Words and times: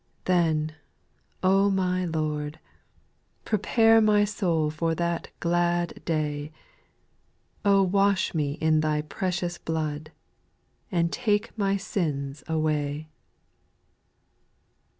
Then, 0.25 0.73
O 1.43 1.69
my 1.69 2.05
Lord, 2.05 2.59
prepare 3.45 4.01
My 4.01 4.25
soul 4.25 4.71
for 4.71 4.95
that 4.95 5.29
glad 5.39 6.03
day; 6.05 6.51
O 7.63 7.83
wash 7.83 8.33
me 8.33 8.53
in 8.53 8.79
Thy 8.79 9.03
precious 9.03 9.59
blood, 9.59 10.11
And 10.91 11.13
take 11.13 11.55
my 11.55 11.77
sins 11.77 12.43
away. 12.47 13.09